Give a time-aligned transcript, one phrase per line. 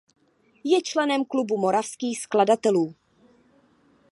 [0.63, 2.95] Je členem Klubu moravských skladatelů.